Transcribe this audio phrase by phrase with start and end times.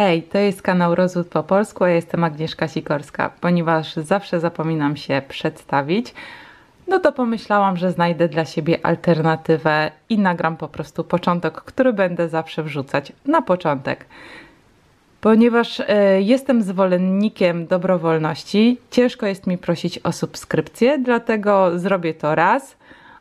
[0.00, 3.30] Hej, to jest kanał Rozwód po polsku, ja jestem Agnieszka Sikorska.
[3.40, 6.14] Ponieważ zawsze zapominam się przedstawić,
[6.88, 12.28] no to pomyślałam, że znajdę dla siebie alternatywę i nagram po prostu początek, który będę
[12.28, 14.06] zawsze wrzucać na początek.
[15.20, 15.84] Ponieważ y,
[16.20, 22.76] jestem zwolennikiem dobrowolności, ciężko jest mi prosić o subskrypcję, dlatego zrobię to raz.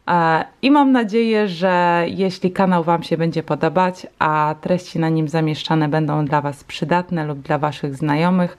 [0.09, 5.27] E, I mam nadzieję, że jeśli kanał Wam się będzie podobać, a treści na nim
[5.27, 8.57] zamieszczane będą dla Was przydatne lub dla Waszych znajomych,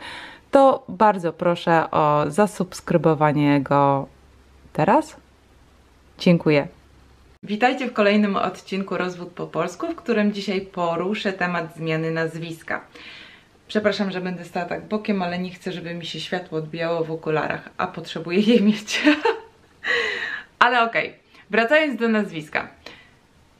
[0.50, 4.06] to bardzo proszę o zasubskrybowanie go
[4.72, 5.16] teraz.
[6.18, 6.68] Dziękuję.
[7.42, 12.80] Witajcie w kolejnym odcinku Rozwód po polsku, w którym dzisiaj poruszę temat zmiany nazwiska.
[13.68, 17.10] Przepraszam, że będę stała tak bokiem, ale nie chcę, żeby mi się światło odbijało w
[17.10, 19.02] okularach, a potrzebuję je mieć.
[20.58, 21.08] ale okej.
[21.08, 21.19] Okay.
[21.50, 22.68] Wracając do nazwiska.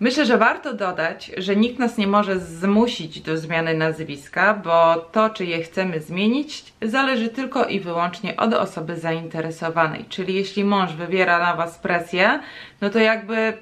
[0.01, 5.30] Myślę, że warto dodać, że nikt nas nie może zmusić do zmiany nazwiska, bo to,
[5.30, 10.05] czy je chcemy zmienić, zależy tylko i wyłącznie od osoby zainteresowanej.
[10.09, 12.41] Czyli jeśli mąż wywiera na Was presję,
[12.80, 13.52] no to jakby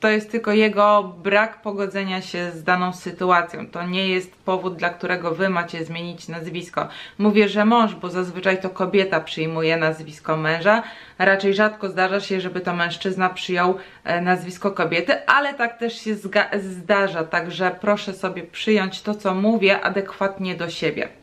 [0.00, 3.66] to jest tylko jego brak pogodzenia się z daną sytuacją.
[3.66, 6.88] To nie jest powód, dla którego wy macie zmienić nazwisko.
[7.18, 10.82] Mówię, że mąż, bo zazwyczaj to kobieta przyjmuje nazwisko męża.
[11.18, 16.14] Raczej rzadko zdarza się, żeby to mężczyzna przyjął e, nazwisko kobiety, ale tak też się
[16.58, 17.24] zdarza.
[17.24, 21.17] Także proszę sobie przyjąć to, co mówię, adekwatnie do siebie.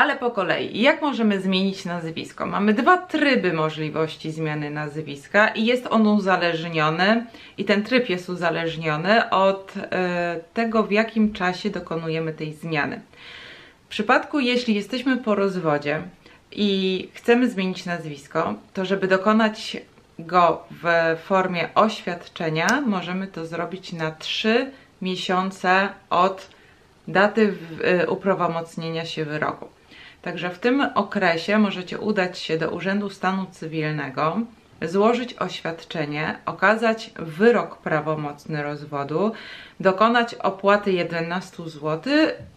[0.00, 2.46] Ale po kolei, jak możemy zmienić nazwisko?
[2.46, 7.26] Mamy dwa tryby możliwości zmiany nazwiska i jest on uzależniony,
[7.58, 13.00] i ten tryb jest uzależniony od e, tego, w jakim czasie dokonujemy tej zmiany.
[13.86, 16.02] W przypadku, jeśli jesteśmy po rozwodzie
[16.52, 19.76] i chcemy zmienić nazwisko, to żeby dokonać
[20.18, 24.70] go w formie oświadczenia, możemy to zrobić na 3
[25.02, 26.48] miesiące od
[27.08, 29.79] daty e, uprawomocnienia się wyroku.
[30.22, 34.40] Także w tym okresie możecie udać się do Urzędu Stanu Cywilnego,
[34.82, 39.32] złożyć oświadczenie, okazać wyrok prawomocny rozwodu,
[39.80, 42.12] dokonać opłaty 11 zł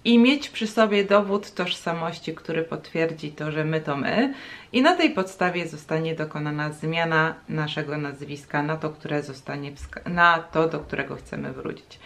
[0.05, 4.33] i mieć przy sobie dowód tożsamości, który potwierdzi to, że my to my.
[4.71, 9.71] I na tej podstawie zostanie dokonana zmiana naszego nazwiska na to, które zostanie
[10.05, 11.99] na to, do którego chcemy wrócić.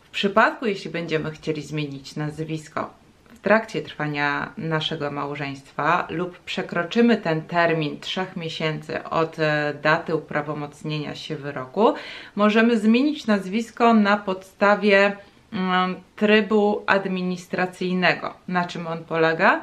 [0.00, 2.99] W przypadku, jeśli będziemy chcieli zmienić nazwisko
[3.40, 11.14] w trakcie trwania naszego małżeństwa lub przekroczymy ten termin trzech miesięcy od e, daty uprawomocnienia
[11.14, 11.94] się wyroku,
[12.36, 15.16] możemy zmienić nazwisko na podstawie
[15.52, 18.34] mm, trybu administracyjnego.
[18.48, 19.62] Na czym on polega?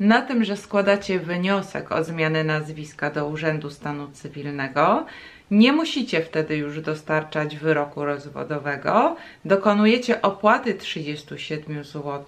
[0.00, 5.06] Na tym, że składacie wniosek o zmianę nazwiska do Urzędu Stanu Cywilnego.
[5.50, 9.16] Nie musicie wtedy już dostarczać wyroku rozwodowego.
[9.44, 12.22] Dokonujecie opłaty 37 zł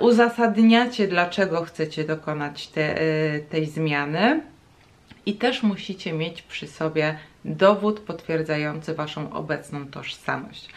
[0.00, 4.40] uzasadniacie, dlaczego chcecie dokonać te, e, tej zmiany
[5.26, 10.68] i też musicie mieć przy sobie dowód potwierdzający Waszą obecną tożsamość.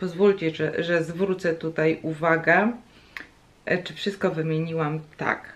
[0.00, 2.72] Pozwólcie, że, że zwrócę tutaj uwagę,
[3.64, 5.54] e, czy wszystko wymieniłam tak.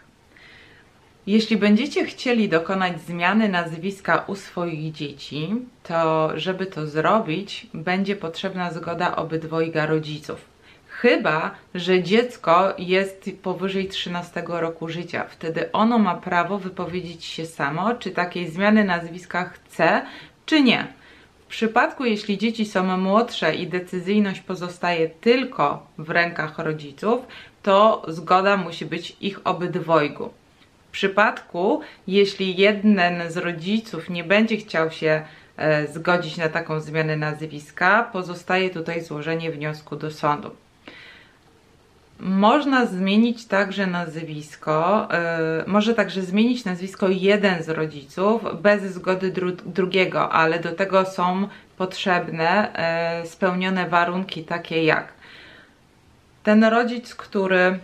[1.27, 8.73] Jeśli będziecie chcieli dokonać zmiany nazwiska u swoich dzieci, to żeby to zrobić, będzie potrzebna
[8.73, 10.58] zgoda obydwojga rodziców.
[11.01, 15.25] Chyba, że dziecko jest powyżej 13 roku życia.
[15.29, 20.03] Wtedy ono ma prawo wypowiedzieć się samo, czy takiej zmiany nazwiska chce,
[20.47, 20.87] czy nie.
[21.45, 27.21] W przypadku, jeśli dzieci są młodsze i decyzyjność pozostaje tylko w rękach rodziców,
[27.63, 30.31] to zgoda musi być ich obydwojgu.
[30.89, 35.23] W przypadku, jeśli jeden z rodziców nie będzie chciał się
[35.57, 40.51] e, zgodzić na taką zmianę nazwiska, pozostaje tutaj złożenie wniosku do sądu.
[42.21, 45.09] Można zmienić także nazwisko,
[45.59, 51.05] yy, może także zmienić nazwisko jeden z rodziców bez zgody dru drugiego, ale do tego
[51.05, 52.73] są potrzebne
[53.23, 55.19] yy, spełnione warunki takie jak
[56.49, 57.79] ten rodzic, który,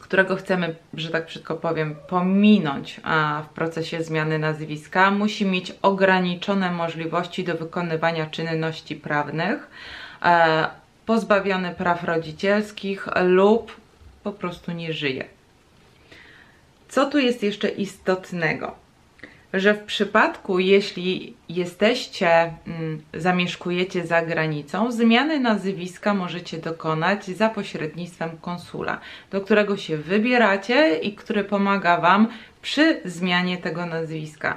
[0.00, 6.72] którego chcemy, że tak brzydko powiem, pominąć a, w procesie zmiany nazwiska, musi mieć ograniczone
[6.72, 9.70] możliwości do wykonywania czynności prawnych.
[11.10, 13.76] Pozbawiony praw rodzicielskich lub
[14.24, 15.24] po prostu nie żyje.
[16.88, 18.74] Co tu jest jeszcze istotnego?
[19.52, 28.30] Że w przypadku, jeśli jesteście, mm, zamieszkujecie za granicą, zmiany nazwiska możecie dokonać za pośrednictwem
[28.40, 32.28] konsula, do którego się wybieracie i który pomaga Wam
[32.62, 34.56] przy zmianie tego nazwiska.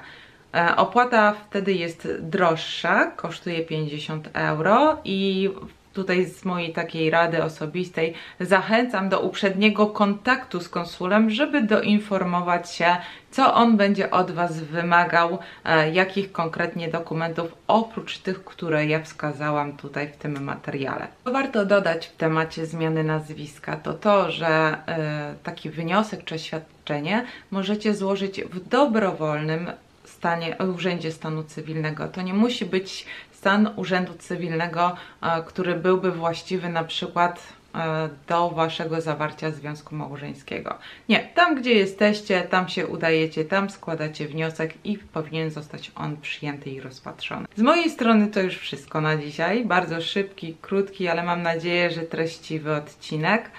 [0.53, 5.49] E, opłata wtedy jest droższa, kosztuje 50 euro i
[5.93, 12.95] tutaj z mojej takiej rady osobistej zachęcam do uprzedniego kontaktu z konsulem, żeby doinformować się,
[13.31, 19.77] co on będzie od Was wymagał, e, jakich konkretnie dokumentów, oprócz tych, które ja wskazałam
[19.77, 21.07] tutaj w tym materiale.
[21.25, 27.93] Warto dodać w temacie zmiany nazwiska to to, że e, taki wniosek czy oświadczenie możecie
[27.93, 29.71] złożyć w dobrowolnym
[30.05, 32.07] stanie, urzędzie stanu cywilnego.
[32.07, 33.05] To nie musi być
[33.43, 37.43] stan urzędu cywilnego, e, który byłby właściwy na przykład
[37.75, 40.77] e, do waszego zawarcia związku małżeńskiego.
[41.09, 46.69] Nie, tam gdzie jesteście, tam się udajecie, tam składacie wniosek i powinien zostać on przyjęty
[46.69, 47.47] i rozpatrzony.
[47.55, 49.65] Z mojej strony to już wszystko na dzisiaj.
[49.65, 53.51] Bardzo szybki, krótki, ale mam nadzieję, że treściwy odcinek.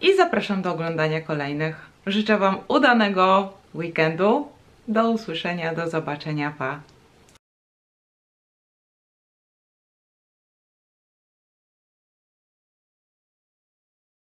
[0.00, 1.76] I zapraszam do oglądania kolejnych.
[2.06, 4.48] Życzę Wam udanego weekendu.
[4.88, 6.93] Do usłyszenia, do zobaczenia, pa!